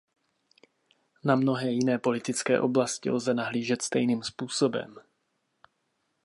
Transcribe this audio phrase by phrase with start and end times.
[1.23, 4.97] Na mnohé jiné politické oblasti lze nahlížet stejným způsobem.